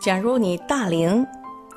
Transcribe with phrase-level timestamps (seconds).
[0.00, 1.26] 假如你大龄、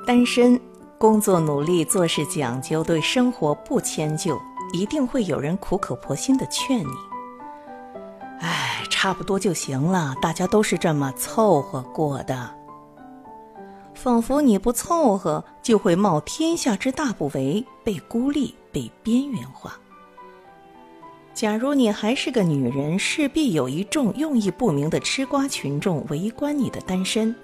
[0.08, 0.58] 单身、
[0.98, 6.94] 工作努力、做事讲究、对生活不迁就，一定会有人苦口婆心的劝你
[8.40, 12.50] ：“哎，差不多就行了，大家都是这么凑合过的。”
[13.94, 19.74] 仿佛你不凑合，就会冒天下之大不韪，被孤立、被边缘化。
[21.34, 27.36] 假如你还是个女人，势必有一众用意不明的吃瓜群众围观你的单身。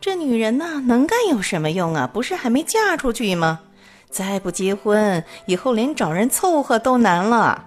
[0.00, 2.06] 这女人呐，能干有什么用啊？
[2.06, 3.60] 不是还没嫁出去吗？
[4.08, 7.66] 再不结婚，以后连找人凑合都难了。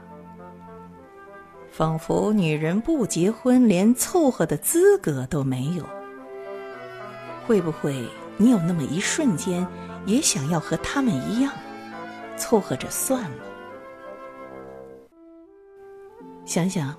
[1.72, 5.86] 仿佛女人不结婚，连凑合的资格都没有。
[7.46, 8.08] 会不会
[8.38, 9.66] 你有那么一瞬间，
[10.06, 11.54] 也想要和他们一样，
[12.38, 13.38] 凑合着算了？
[16.46, 16.96] 想想，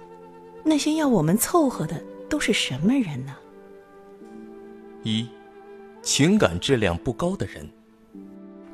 [0.62, 3.34] 那些要我们凑合的都是什么人呢？
[5.02, 5.28] 一，
[6.02, 7.68] 情感质量不高的人。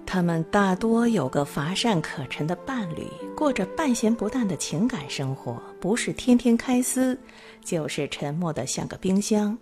[0.06, 7.18] 他们大多有个乏善可陈的伴侣，过着半咸不淡的情感生活，不是天天开撕，
[7.62, 9.56] 就是沉默的像个冰箱。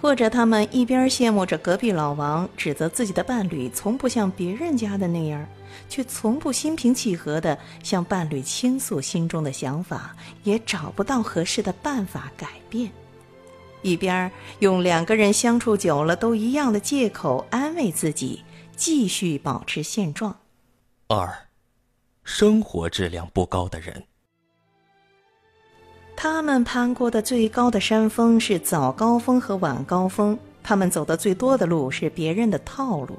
[0.00, 5.46] 或者他们一边羡慕着隔壁老王，指责自己的伴侣从不像别人家的那样。
[5.88, 12.92] 却从不心平气和地向伴侣倾诉心中的想法，也找不到合适的办法改变。
[13.84, 18.42] 一边用两个人相处久了都一样的借口安慰自己，
[18.74, 20.34] 继续保持现状。
[21.06, 21.30] 二，
[22.24, 24.02] 生活质量不高的人。
[26.16, 33.18] 他们攀过的最高的山峰是早高峰和晚高峰，他们走的最多的路是别人的套路。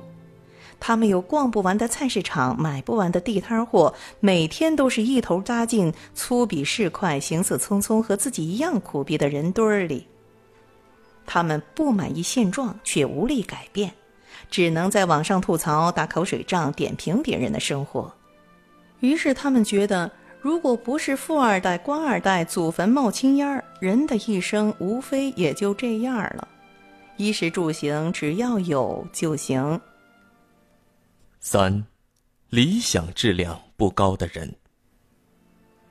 [0.79, 10.07] 他们有逛不完的菜市场，买不完的地摊货，每天都是一头扎进粗鄙市侩、行色匆匆、和自己一样苦逼的人堆儿里。
[11.25, 13.91] 他们不满意现状，却无力改变，
[14.49, 18.13] 只能在网上吐槽、打口水仗、点评别人的生活。
[18.99, 26.47] 于是他们觉得，如果不是富二代、官二代，祖坟冒青烟儿，人的一生无非也就这样了。
[27.17, 29.79] 衣食住行，只要有就行。
[31.39, 31.85] 三，
[32.49, 34.53] 理想质量不高的人。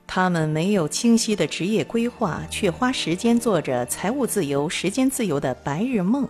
[0.07, 6.29] 他们没有清晰的职业规划，却花时间做着财务自由、时间自由的白日梦。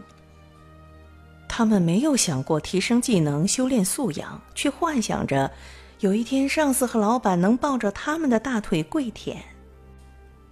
[1.49, 5.51] 他们没有想过提升技能、修炼素养，却幻想着
[6.01, 9.43] 有一天上司和老板能抱着他们的大腿跪舔。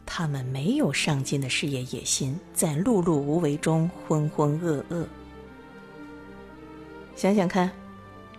[0.05, 5.07] 他们没有上进的事业野心，在碌碌无为中浑浑噩噩。
[7.17, 7.71] 想想看。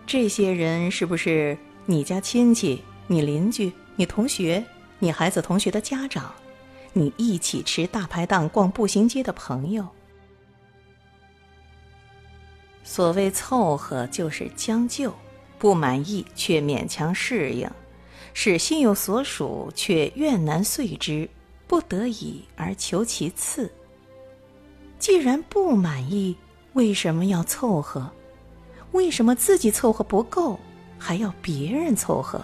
[0.06, 4.64] 这些人是不是你家亲戚、你邻居、你同学、
[5.00, 6.34] 你孩子同学的家长，
[6.94, 9.88] 你一起吃大排档、逛步行街的朋友？
[12.84, 15.14] 所谓凑合，就是将就，
[15.58, 17.70] 不满意却勉强适应，
[18.34, 21.30] 是心有所属却愿难遂之，
[21.68, 23.72] 不得已而求其次。
[24.98, 26.36] 既然不满意，
[26.74, 28.12] 为什么要凑合？
[28.92, 30.60] 为什么自己凑合不够，
[30.98, 32.42] 还要别人凑合？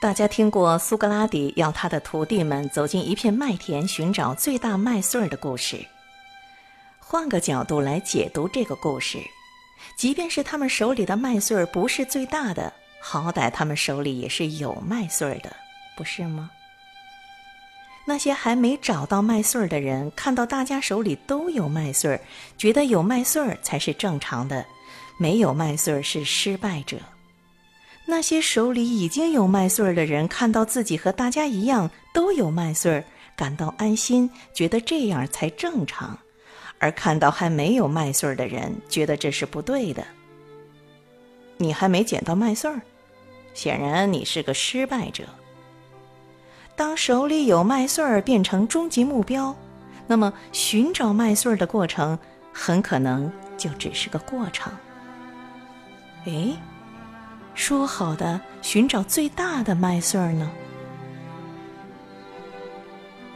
[0.00, 5.84] 大家听过苏格拉底要他的徒弟们走进一片麦田寻找最大麦穗儿的故事。
[6.98, 9.18] 换个角度来解读这个故事，
[9.98, 12.72] 即便是他们手里的麦穗儿不是最大的，
[13.02, 15.54] 好歹他们手里也是有麦穗儿的，
[15.94, 16.50] 不是吗？
[18.06, 22.18] 那些还没找到麦穗儿的人，看到大家手里都有麦穗儿，
[22.56, 24.64] 觉得有麦穗儿才是正常的，
[25.18, 26.96] 没有麦穗儿是失败者。
[28.10, 33.04] 那些手里已经有麦穗儿的人，看到自己和大家一样都有麦穗儿，
[33.36, 36.18] 感到安心，觉得这样才正常；
[36.78, 40.04] 而看到还没有麦穗儿的人，觉得这是不对的。
[41.56, 42.82] 你还没捡到麦穗儿，
[43.54, 45.24] 显然你是个失败者。
[46.74, 49.54] 当手里有麦穗儿变成终极目标，
[50.06, 52.18] 那么寻找麦穗儿的过程
[52.52, 54.72] 很可能就只是个过程。
[56.24, 56.56] 哎，
[57.54, 60.50] 说好的寻找最大的麦穗儿呢？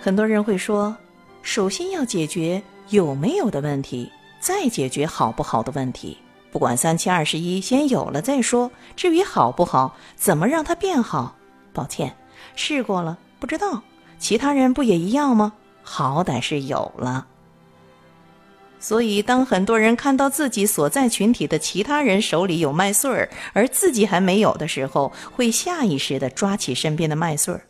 [0.00, 0.94] 很多人会说，
[1.42, 6.18] 首先要解决有没有的问题，再解决好不好的问题。
[6.50, 8.70] 不管三七二十一，先有了再说。
[8.94, 11.34] 至于好不好，怎么让它变好？
[11.72, 12.14] 抱歉，
[12.54, 13.18] 试过了。
[13.40, 13.82] 不知道，
[14.18, 15.52] 其他人不也一样吗？
[15.82, 17.26] 好歹是有了。
[18.84, 27.64] 所以，当很多人看到自己所在群体的其他人手里有麦穗儿，而自己还没有的时候，会下意识的抓起身边的麦穗儿。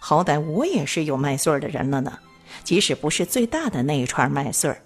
[0.00, 2.18] 好歹我也是有麦穗儿的人了呢，
[2.64, 4.82] 即使不是最大的那一串麦穗儿。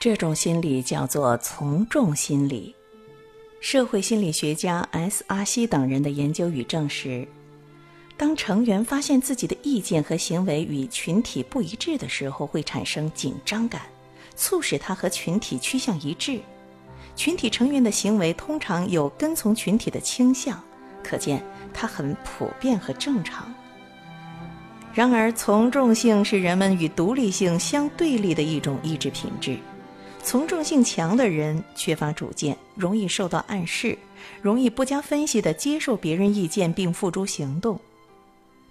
[0.00, 2.74] 这种心理叫做从众心理。
[3.60, 5.22] 社会心理学家 S.
[5.26, 7.28] 阿西等人的研究与证实，
[8.16, 13.82] 当成员发现自己的意见和行为与群体不一致的时候，会产生紧张感，
[14.40, 16.40] 促使他和群体趋向一致。
[17.14, 20.58] 群体成员的行为通常有跟从群体的倾向，
[21.04, 21.44] 可见
[21.74, 23.52] 它很普遍和正常。
[24.94, 29.58] 然而，从众性是人们与独立性相对立的一种意志品质。
[30.22, 33.98] 从众性强的人缺乏主见，容易受到暗示，
[34.40, 37.78] 容易不加分析地接受别人意见并付诸行动。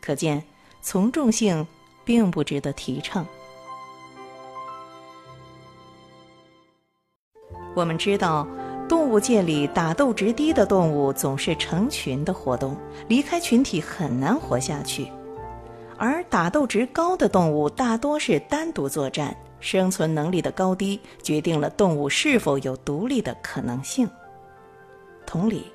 [0.01, 0.43] 可见，
[0.81, 1.65] 从众性
[2.03, 3.23] 并不值得提倡。
[7.79, 8.45] 我们知道，
[8.89, 12.75] 动物界里打斗值低的动物总是成群的活动，
[13.07, 15.05] 离开群体很难活下去；
[15.97, 19.33] 而打斗值高的动物大多是单独作战。
[19.61, 24.09] 生存能力的高低决定了动物是否有独立的可能性。
[25.25, 25.65] 同理，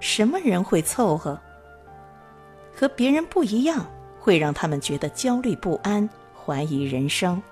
[0.00, 1.38] 什么人会凑合？
[2.74, 3.86] 和别人不一样，
[4.20, 7.42] 会让他们觉得焦虑不安、怀疑人生。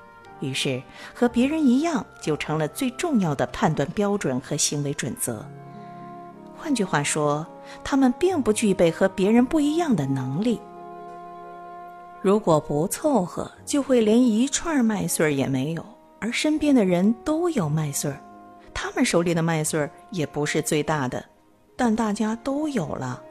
[0.41, 0.83] 于是，
[1.15, 5.45] 和别人一样就成了最重要的判断标准和行为准则。
[6.57, 7.47] 换句话说，
[7.85, 10.61] 他们并不具备和别人不一样的能力。
[12.23, 15.85] 如果不凑合，就会连一串麦穗儿也没有。
[16.19, 18.19] 而身边的人都有麦穗儿，
[18.73, 21.25] 他们手里的麦穗儿也不是最大的，
[21.77, 23.23] 但大家都有了。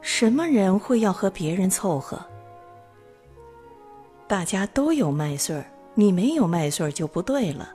[0.00, 2.20] 什么人会要和别人凑合？
[4.28, 5.64] 大家都有麦穗儿，
[5.94, 7.66] 你没有麦穗儿就不对了。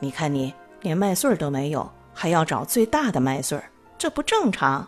[0.00, 0.52] 你看你
[0.82, 3.64] 连麦穗儿都没有，还要找最大的麦穗儿，
[3.96, 4.86] 这不正常。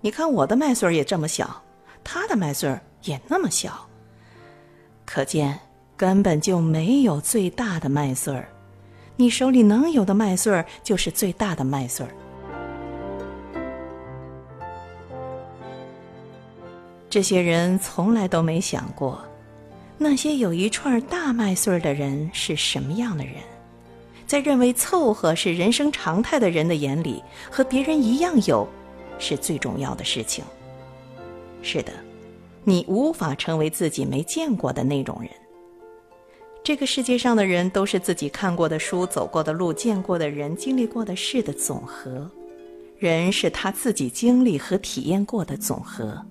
[0.00, 1.62] 你看我的麦穗儿也这么小。
[2.02, 3.86] 他的麦穗儿也那么小，
[5.04, 5.60] 可见
[5.98, 8.48] 根本就没有最大的麦穗儿。
[9.16, 12.12] 你手里能有的麦穗儿就是最大的麦穗儿。
[17.10, 19.22] 这些人从来都没想过，
[20.02, 23.34] 那些有一串大麦穗的人是什么样的人。
[24.26, 28.66] 在认为凑合是人生常态的人的眼里，和别人一样有，
[29.18, 30.42] 是最重要的事情。
[31.60, 31.92] 是的，
[32.64, 35.30] 你无法成为自己没见过的那种人。
[36.64, 42.30] 这个世界上的人都是自己看过的书、走过的路、见过的人、经历过的事的总和。
[42.98, 46.24] 人是他自己经历和体验过的总和。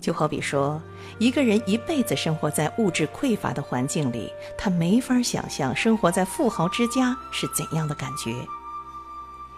[0.00, 0.80] 就好比说，
[1.18, 8.34] 一个人一辈子生活在物质匮乏的环境里，他没法想象生活在富豪之家是怎样的感觉。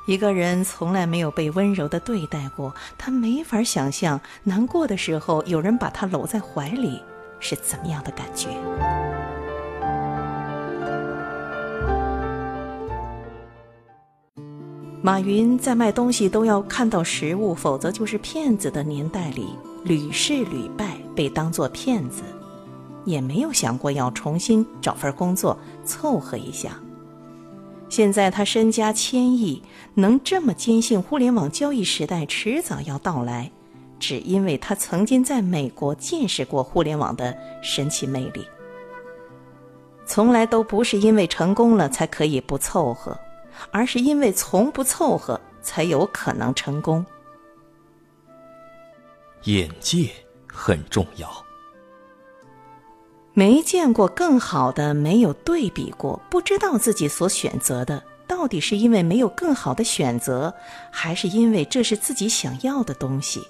[0.07, 7.01] 一个人从来没有被温柔的对待过，他没法想象难过的时候有人把他搂在怀里
[7.39, 8.49] 是怎么样的感觉。
[15.05, 19.49] 马云在卖东西都要看到实物，否则就是骗子的年代里，
[19.83, 22.23] 屡试屡败，被当作骗子，
[23.05, 26.79] 也没有想过要重新找份工作凑合一下。
[27.89, 29.61] 现在他身家千亿，
[29.95, 33.51] 能这么坚信互联网交易时代迟早要到来，
[33.99, 38.47] 只因为他曾经在美国见识过互联网的神奇魅力。
[40.07, 43.19] 从来都不是因为成功了才可以不凑合，
[43.71, 47.05] 而是因为从不凑合才有可能成功。
[49.45, 50.11] 眼界
[50.53, 51.29] 很重要。
[53.35, 60.55] 没见过更好的，没有对比过，不知道自己所选择的到底是因为没有更好的选择，
[60.91, 63.43] 还是因为这是自己想要的东西。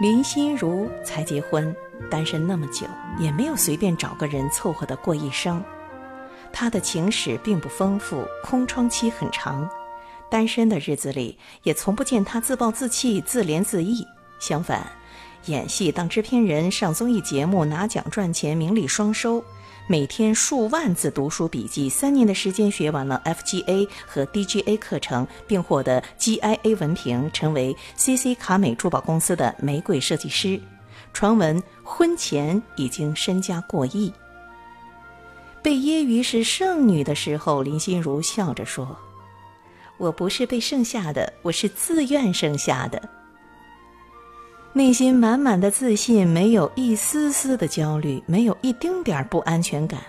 [0.00, 1.74] 林心如才结婚，
[2.10, 2.86] 单身那么久，
[3.18, 5.64] 也没有随便找个人凑合的过一生。
[6.52, 9.68] 他的情史并不丰富，空窗期很长，
[10.30, 14.06] 单身的日子里也从不见他自暴自弃、自怜自艾，
[14.38, 14.86] 相反。
[15.46, 19.42] 演戏当制片人，上综艺节目拿奖赚钱，名利双收。
[19.86, 30.60] 每天数万字读书笔记，三年的时间学完了 FGA 和 DGA 课程，并获得 GIA 文凭，成为 CC 卡美珠宝公司的玫瑰设计师。
[31.14, 34.12] 传闻婚前已经身家过亿。
[35.62, 38.96] 被揶揄是剩女的时候，林心如笑着说
[39.98, 43.08] ：“我不是被剩下的，我是自愿剩下的。”
[44.74, 50.00] 内心满满的自信，没有一丝丝的焦虑，没有一丁点儿不安全感。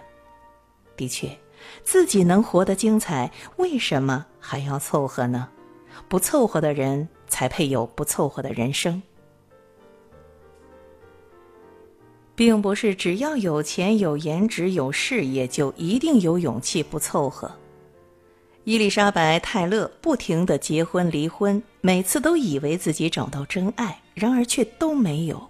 [0.96, 1.36] 的确，
[1.84, 5.50] 自己能活得精彩，为什么还要凑合呢？
[6.08, 9.02] 不凑合的人才配有不凑合的人生。
[12.40, 17.52] 并不是只要有钱、有颜值、有事业就一定有勇气不凑合。
[18.64, 25.50] 伊丽莎白·泰勒不停的结婚离婚，每次都以为自己找到真爱，然而却都没有。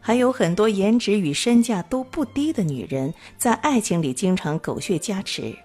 [0.00, 5.56] 还有很多颜值与身价都不低的女人，在爱情里经常狗血加持，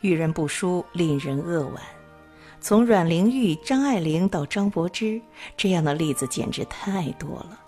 [0.00, 1.82] 遇人不淑，令人扼腕。
[2.58, 5.20] 从阮玲玉、张爱玲到张柏芝，
[5.58, 7.60] 这样的例子简直太多了。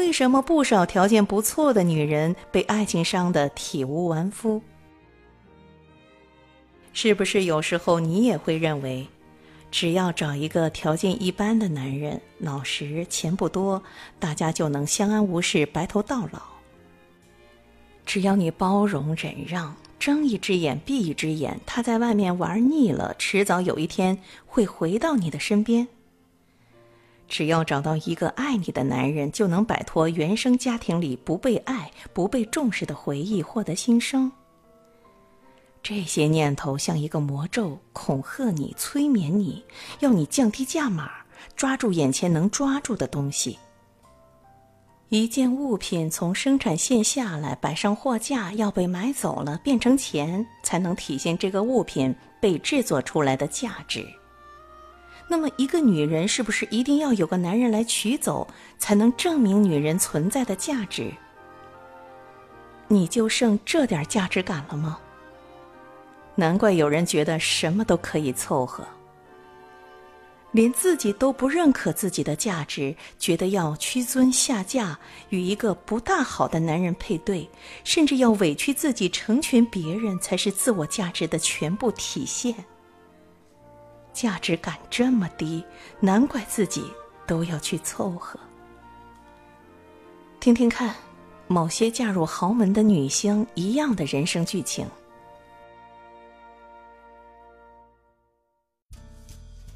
[0.00, 4.62] 为什么不少条件不错的女人被爱情伤得体无完肤？
[6.94, 9.06] 是不是有时候你也会认为，
[9.70, 13.82] 只要找一个条件一般的男人，老实、钱不多，
[14.18, 16.40] 大家就能相安无事、白头到老？
[18.06, 24.16] 只要你包容忍让，睁一只眼闭一只眼，他在外面玩腻了，迟早有一天
[24.46, 25.86] 会回到你的身边。
[27.30, 34.30] 只要找到一个爱你的男人，就能摆脱原生家庭里不被爱、不被重视的回忆，获得新生。
[35.80, 39.64] 这些念头像一个魔咒，恐吓你、催眠你，
[40.00, 41.08] 要你降低价码，
[41.54, 43.56] 抓住眼前能抓住的东西。
[45.08, 54.04] 一件物品从生产线下来，摆上货架，要被买走了，变成钱，才能体现这个物品被制作出来的价值。
[55.32, 61.08] 那么，一个女人是不是一定要有个男人来娶走，才能证明女人存在的价值？
[62.88, 64.98] 你就剩这点价值感了吗？
[66.34, 68.84] 难怪有人觉得什么都可以凑合，
[70.50, 77.48] 连自己都不认可自己的价值，觉得要屈尊下嫁，与一个不大好的男人配对，
[77.84, 82.52] 甚至要委屈自己成全别人，才是自我价值的全部体现。
[84.12, 85.64] 价值感这么低，
[86.00, 86.84] 难怪自己
[87.26, 88.38] 都要去凑合。
[90.38, 90.94] 听听看，
[91.46, 94.86] 某些嫁入豪门的女星一样的人生剧情：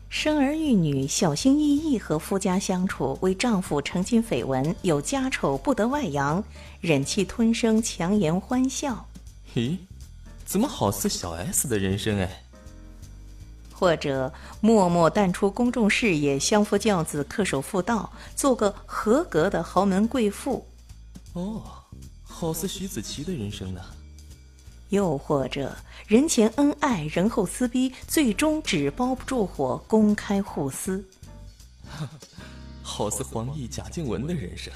[0.09, 6.43] 生儿育女，小心翼翼和夫家相处，为丈夫澄清绯闻，有家丑不得外扬，
[6.81, 9.07] 忍气吞声，强颜欢笑。
[9.55, 9.77] 咦，
[10.45, 12.44] 怎么好似小 S 的人生哎？
[13.75, 20.67] 或者默默淡出公众视野，相夫教子，恪守妇道，做个合格的豪门贵妇。
[21.33, 21.63] 哦，
[22.23, 23.81] 好似徐子淇的人生呢。
[24.91, 25.75] 又或者
[26.07, 31.05] 人前恩爱，人后撕逼，最终纸包不住火，公开互撕。
[32.83, 34.73] 好似黄奕、贾静雯的人生。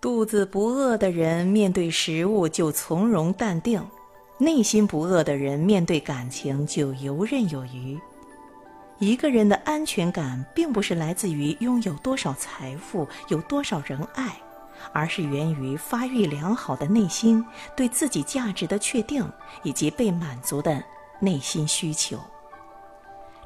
[0.00, 3.84] 肚子不饿的人，面对食物就从容淡定。
[4.42, 7.96] 内心不饿的人，面对感情就游刃有余。
[8.98, 14.34] 一个人的安全感，并不是来自于拥有多少财富、有多少人爱，
[14.92, 17.44] 而是源于发育良好的内心
[17.76, 19.24] 对自己价值的确定
[19.62, 20.82] 以及被满足的
[21.20, 22.18] 内心需求。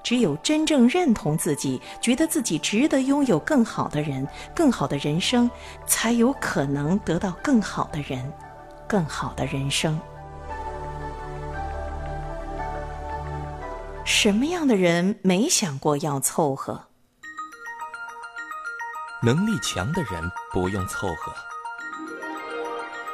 [0.02, 5.50] 只有真正认同自己，觉得自己值得拥有更好的人、更好的人生，
[5.86, 8.32] 才有可能得到更好的人、
[8.88, 10.00] 更好的人生。
[14.18, 16.86] 什么样的人没想过要凑合？
[19.22, 21.30] 能力强的人不用凑合。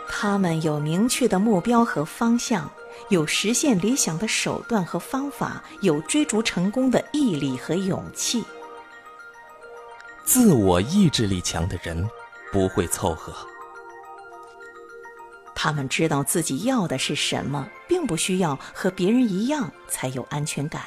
[0.08, 2.70] 他们有明确的目标和方向，
[3.08, 8.44] 有实现理想的手段和方法，有追逐成功的毅力和勇气。
[10.24, 12.08] 自我意志力强的人
[12.52, 13.34] 不会凑合。
[15.52, 17.68] 他们知道自己要的是什么，
[18.02, 20.82] 并不需要和别人一样才有安全感。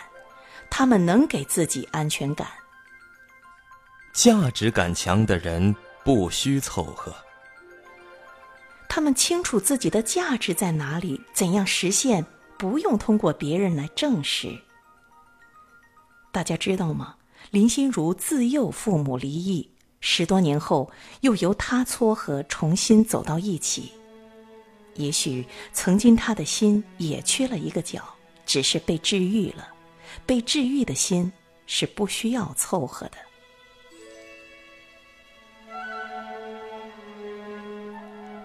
[0.70, 2.46] 他们能给自己安全感。
[4.12, 7.16] 价值感强的人不需凑合。
[8.90, 12.26] 他们清楚自己的价值在哪里，怎样实现，
[12.58, 14.54] 不用通过别人来证实。
[16.34, 17.16] 大家知道吗？
[17.50, 19.70] 林心如自幼父母离异，
[20.02, 20.92] 十多年后
[21.22, 23.94] 又由他撮合重新走到一起。
[24.96, 28.02] 也许曾经他的心也缺了一个角，
[28.46, 29.68] 只是被治愈了。
[30.26, 31.32] 被治愈的心
[31.68, 33.18] 是不需要凑合的。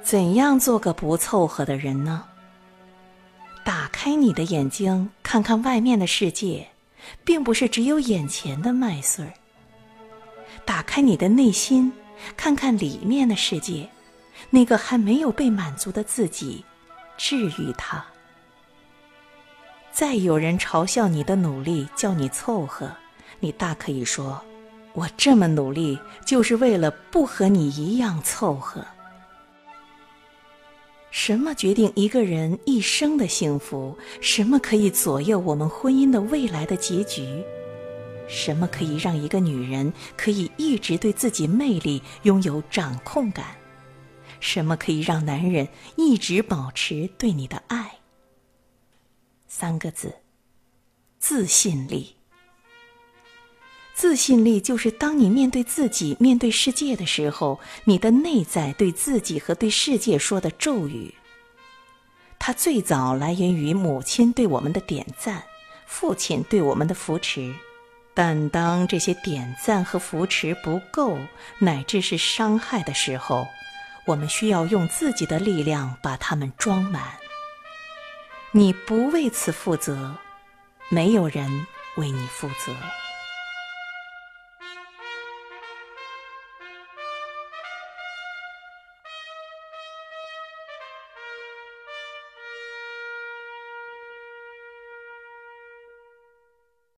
[0.03, 2.25] 怎样做个不凑合的人呢？
[3.65, 6.67] 打开你的眼睛，看看外面的世界，
[7.25, 9.33] 并不是只有眼前的麦穗儿。
[10.65, 11.93] 打开你的内心，
[12.37, 13.89] 看看里面的世界。
[14.51, 16.65] 那个还没有被满足的自己，
[17.17, 18.05] 治愈他。
[19.93, 22.91] 再有人嘲笑你的努力，叫你凑合，
[23.39, 24.41] 你大可以说
[24.93, 28.85] ：“我这么努力，就是为了不和你一样凑合。
[31.11, 33.99] 什么决定一个人一生的幸福？
[34.21, 37.45] 什么可以左右我们婚姻的未来的结局？
[38.29, 43.45] 什么可以让一个女人可以一直对自己魅力拥有掌控感？
[44.41, 47.99] 什么可以让男人一直保持对你的爱？
[49.47, 50.17] 三个字：
[51.19, 52.17] 自信力。
[53.95, 61.15] 自信力就是当你面对自己、面对世界的时候，你的内在对自己和对世界说的咒语。
[62.39, 65.43] 它最早来源于母亲对我们的点赞，
[65.87, 67.55] 父亲对我们的扶持。
[68.15, 71.19] 但当这些点赞和扶持不够，
[71.59, 73.47] 乃至是伤害的时候，
[74.11, 77.17] 我们需要用自己的力量把它们装满。
[78.51, 80.17] 你不为此负责，
[80.89, 81.65] 没有人
[81.95, 82.75] 为你负责。